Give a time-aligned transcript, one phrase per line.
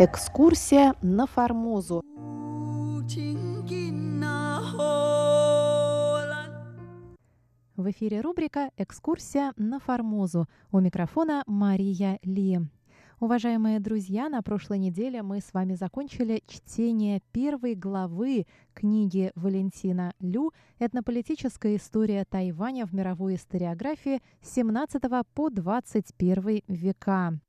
[0.00, 2.04] Экскурсия на Формозу.
[7.76, 10.46] В эфире рубрика «Экскурсия на Формозу».
[10.70, 12.60] У микрофона Мария Ли.
[13.18, 20.52] Уважаемые друзья, на прошлой неделе мы с вами закончили чтение первой главы книги Валентина Лю
[20.78, 25.02] «Этнополитическая история Тайваня в мировой историографии с 17
[25.34, 27.40] по 21 века».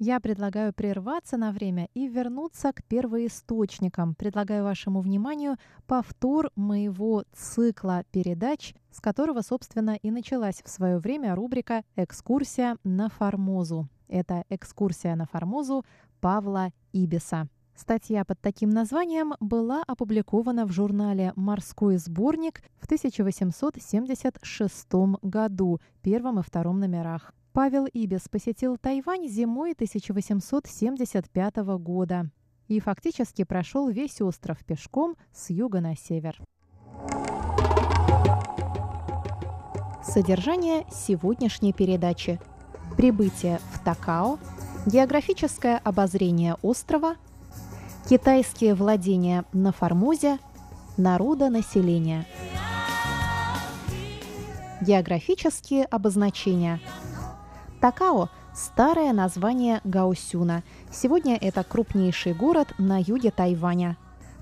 [0.00, 4.14] Я предлагаю прерваться на время и вернуться к первоисточникам.
[4.14, 5.56] Предлагаю вашему вниманию
[5.88, 13.08] повтор моего цикла передач, с которого, собственно, и началась в свое время рубрика «Экскурсия на
[13.08, 13.88] Формозу».
[14.06, 15.84] Это «Экскурсия на Формозу»
[16.20, 17.48] Павла Ибиса.
[17.74, 24.86] Статья под таким названием была опубликована в журнале «Морской сборник» в 1876
[25.22, 27.34] году, первом и втором номерах.
[27.52, 32.30] Павел Ибис посетил Тайвань зимой 1875 года
[32.68, 36.38] и фактически прошел весь остров пешком с юга на север.
[40.02, 42.38] Содержание сегодняшней передачи.
[42.96, 44.38] Прибытие в Такао,
[44.86, 47.16] географическое обозрение острова,
[48.08, 50.38] китайские владения на Формозе,
[50.96, 52.26] народонаселение.
[54.80, 56.80] Географические обозначения–
[57.80, 60.64] Такао– старое название Гаосюна.
[60.90, 63.96] Сегодня это крупнейший город на юге Тайваня.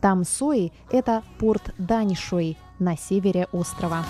[0.00, 4.06] Тамсуи– это порт Даньшуй на севере острова.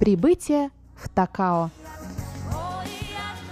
[0.00, 1.70] Прибытие в Такао.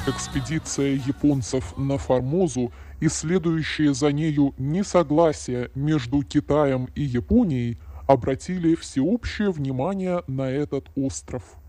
[0.06, 7.78] Экспедиция японцев на Формозу и следующее за нею несогласие между Китаем и Японией
[8.08, 11.42] обратили всеобщее внимание на этот остров–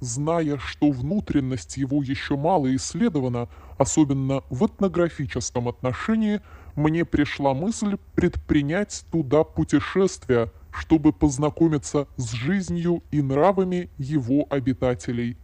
[0.00, 6.40] зная, что внутренность его еще мало исследована, особенно в этнографическом отношении,
[6.74, 15.36] мне пришла мысль предпринять туда путешествие, чтобы познакомиться с жизнью и нравами его обитателей.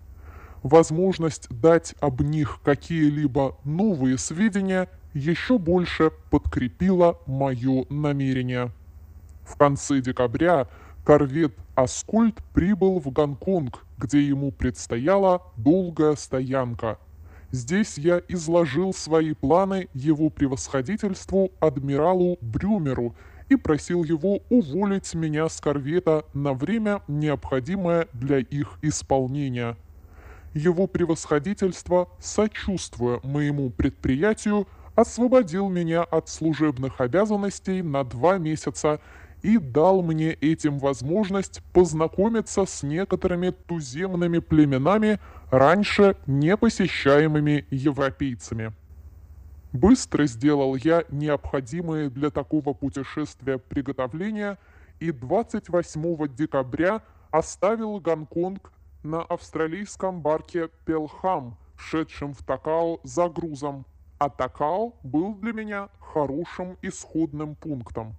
[0.62, 8.70] Возможность дать об них какие-либо новые сведения еще больше подкрепила мое намерение.
[9.44, 10.68] В конце декабря
[11.04, 16.98] корвет «Аскольд» прибыл в Гонконг, где ему предстояла долгая стоянка.
[17.52, 23.14] Здесь я изложил свои планы его превосходительству адмиралу Брюмеру
[23.48, 29.76] и просил его уволить меня с корвета на время, необходимое для их исполнения.
[30.52, 39.00] Его превосходительство, сочувствуя моему предприятию, освободил меня от служебных обязанностей на два месяца
[39.42, 45.18] и дал мне этим возможность познакомиться с некоторыми туземными племенами,
[45.50, 48.72] раньше не посещаемыми европейцами.
[49.72, 54.58] Быстро сделал я необходимые для такого путешествия приготовления
[55.00, 58.70] и 28 декабря оставил Гонконг
[59.02, 63.86] на австралийском барке Пелхам, шедшем в Такао за грузом,
[64.18, 68.14] а Такао был для меня хорошим исходным пунктом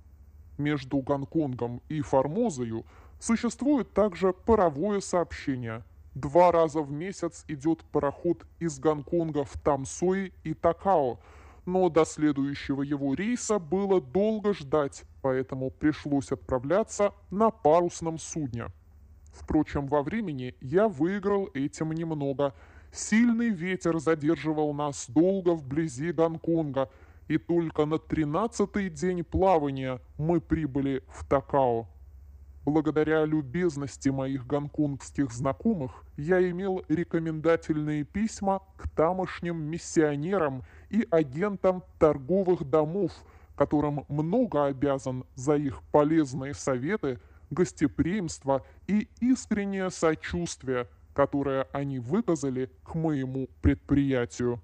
[0.64, 2.86] между Гонконгом и Формозою
[3.20, 5.84] существует также паровое сообщение.
[6.16, 11.20] Два раза в месяц идет пароход из Гонконга в Тамсуи и Такао,
[11.66, 18.68] но до следующего его рейса было долго ждать, поэтому пришлось отправляться на парусном судне.
[19.34, 22.54] Впрочем, во времени я выиграл этим немного.
[22.92, 26.90] Сильный ветер задерживал нас долго вблизи Гонконга–
[27.28, 31.88] и только на тринадцатый день плавания мы прибыли в Такао.
[32.66, 42.64] Благодаря любезности моих гонконгских знакомых я имел рекомендательные письма к тамошним миссионерам и агентам торговых
[42.70, 43.12] домов,
[43.58, 47.20] которым много обязан за их полезные советы,
[47.52, 54.62] гостеприимство и искреннее сочувствие, которое они выказали к моему предприятию.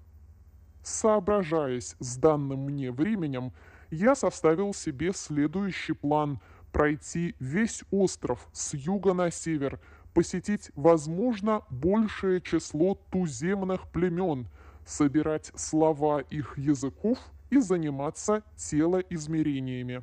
[0.82, 3.52] Соображаясь с данным мне временем,
[3.90, 6.40] я составил себе следующий план–
[6.72, 9.80] пройти весь остров с юга на север,
[10.14, 14.48] посетить, возможно, большее число туземных племен,
[14.86, 17.18] собирать слова их языков
[17.50, 20.02] и заниматься телоизмерениями.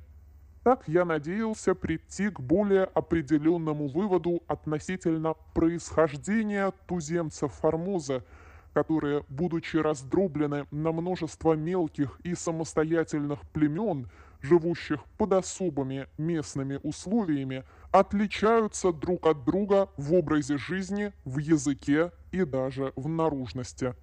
[0.64, 8.24] Так я надеялся прийти к более определенному выводу относительно происхождения туземцев Формоза–
[8.78, 14.08] которые, будучи раздроблены на множество мелких и самостоятельных племен,
[14.40, 22.44] живущих под особыми местными условиями, отличаются друг от друга в образе жизни, в языке и
[22.46, 23.96] даже в наружности.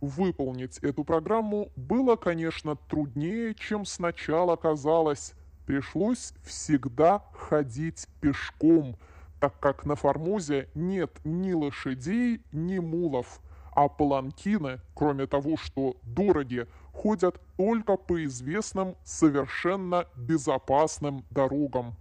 [0.00, 5.34] выполнить эту программу было, конечно, труднее, чем сначала казалось.
[5.66, 8.96] Пришлось всегда ходить пешком,
[9.40, 13.42] так как на Формозе нет ни лошадей, ни мулов,
[13.80, 21.96] а паланкины, кроме того, что дороги, ходят только по известным совершенно безопасным дорогам.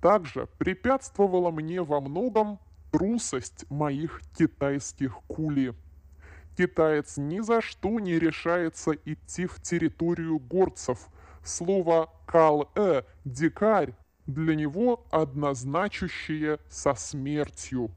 [0.00, 2.58] Также препятствовала мне во многом
[2.90, 5.72] трусость моих китайских кули.
[6.56, 10.98] Китаец ни за что не решается идти в территорию горцев.
[11.44, 13.94] Слово «кал-э»– «дикарь»
[14.26, 17.92] для него однозначащее со смертью.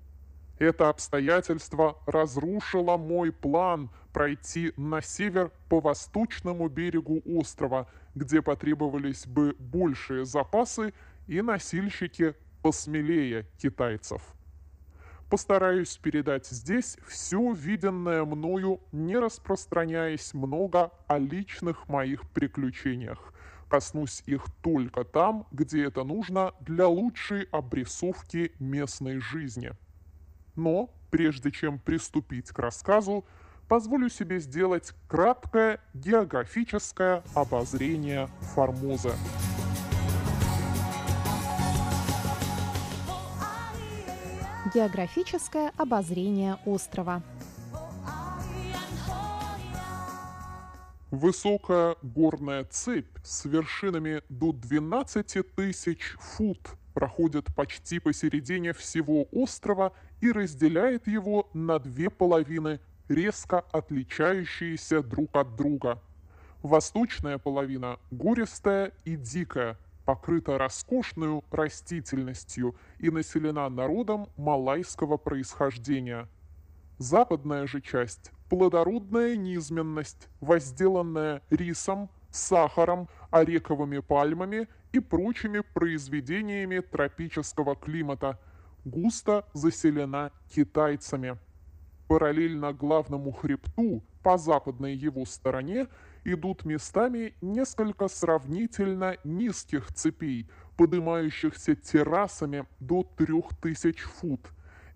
[0.61, 9.55] Это обстоятельство разрушило мой план пройти на север по восточному берегу острова, где потребовались бы
[9.57, 10.93] большие запасы
[11.25, 14.21] и носильщики посмелее китайцев.
[15.31, 23.33] Постараюсь передать здесь все виденное мною, не распространяясь много о личных моих приключениях.
[23.67, 29.71] Коснусь их только там, где это нужно для лучшей обрисовки местной жизни.
[30.56, 33.25] Но, прежде чем приступить к рассказу,
[33.68, 39.13] позволю себе сделать краткое географическое обозрение Формоза.
[44.74, 47.24] Географическое обозрение острова.
[51.12, 56.59] Высокая горная цепь с вершинами до 12 тысяч фут
[56.94, 62.79] проходит почти посередине всего острова и разделяет его на две половины,
[63.09, 66.01] резко отличающиеся друг от друга.
[66.62, 76.27] Восточная половина гористая и дикая– покрыта роскошной растительностью и населена народом малайского происхождения.
[76.97, 88.39] Западная же часть– плодородная низменность, возделанная рисом, сахаром, орековыми пальмами и прочими произведениями тропического климата,
[88.86, 91.38] густо заселена китайцами.
[92.07, 95.88] Параллельно главному хребту по западной его стороне
[96.24, 104.42] идут местами несколько сравнительно низких цепей, поднимающихся террасами до 3000 фут.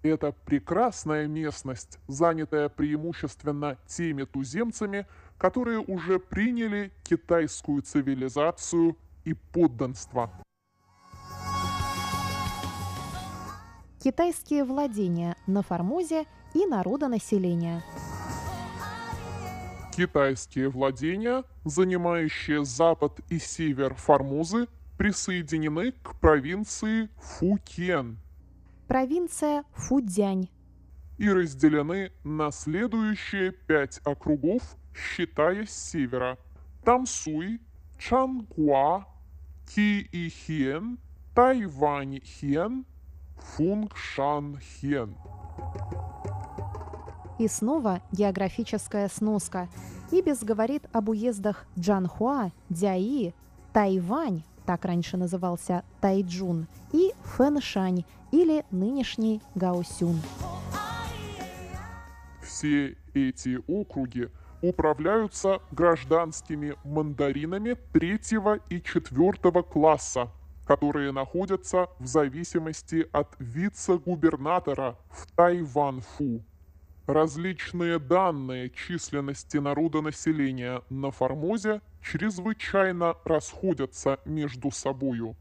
[0.03, 10.29] Это прекрасная местность, занятая преимущественно теми туземцами, которые уже приняли китайскую цивилизацию и подданство.
[14.05, 17.81] Китайские владения на Формозе и народонаселение–
[19.97, 24.67] Китайские владения, занимающие запад и север Формозы,
[24.99, 28.17] присоединены к провинции Фукien.
[28.87, 30.49] Провинция Фудзянь.
[31.17, 34.61] И разделены на следующие пять округов,
[34.93, 36.37] считая с севера.
[36.83, 37.59] Тамсуй,
[37.97, 39.07] Чангуа,
[39.73, 40.99] Ки-И-Хен,
[41.33, 42.85] Тайвань-Хен,
[43.37, 45.15] Фунгшан-Хен.
[47.37, 49.67] И снова географическая сноска.
[50.11, 53.33] Ибис говорит об уездах Джанхуа, Дяи,
[53.73, 60.21] Тайвань, так раньше назывался Тайджун, и Фэншань, или нынешний Гаосюн.
[62.41, 64.29] Все эти округи
[64.61, 70.31] управляются гражданскими мандаринами третьего и четвертого класса,
[70.65, 76.43] которые находятся в зависимости от вице-губернатора в Тайванфу.
[77.07, 85.35] Различные данные численности народонаселения на Формозе чрезвычайно расходятся между собою.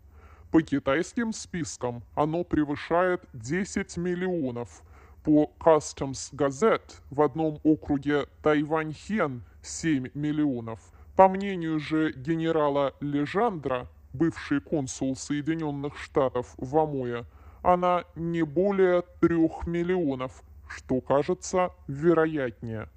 [0.51, 4.83] По китайским спискам оно превышает 10 миллионов.
[5.25, 10.81] По Customs Gazette в одном округе Тайваньхен 7 миллионов.
[11.17, 17.27] По мнению же генерала Лежандра, бывший консул Соединенных Штатов в Амуе,
[17.63, 22.89] она не более 3 миллионов– что кажется вероятнее.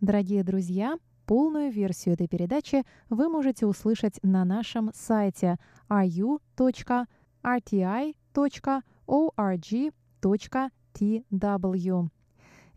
[0.00, 6.30] Дорогие друзья, полную версию этой передачи вы можете услышать на нашем сайте ru.rti.org.tw.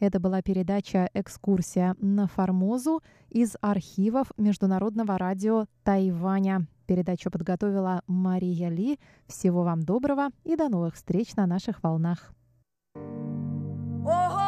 [0.03, 6.67] Это была передача «Экскурсия на Формозу» из архивов Международного радио Тайваня.
[6.88, 9.00] Передачу подготовила Мария Ли.
[9.27, 12.33] Всего вам доброго и до новых встреч на наших волнах.
[14.05, 14.42] Oh.